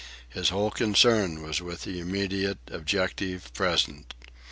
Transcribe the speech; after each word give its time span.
His 0.27 0.49
whole 0.49 0.71
concern 0.71 1.43
was 1.43 1.61
with 1.61 1.83
the 1.83 1.99
immediate, 1.99 2.57
objective 2.71 3.53
present. 3.53 4.15